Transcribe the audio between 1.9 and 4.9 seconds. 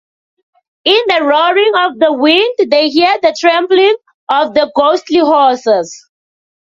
the wind they hear the trampling of the